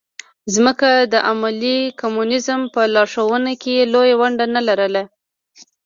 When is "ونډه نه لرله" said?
4.21-5.03